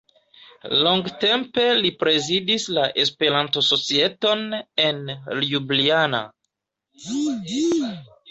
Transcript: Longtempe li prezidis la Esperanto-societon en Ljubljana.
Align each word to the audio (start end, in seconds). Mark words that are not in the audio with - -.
Longtempe 0.85 1.65
li 1.81 1.89
prezidis 2.03 2.63
la 2.77 2.85
Esperanto-societon 3.03 4.41
en 4.87 5.13
Ljubljana. 5.43 6.23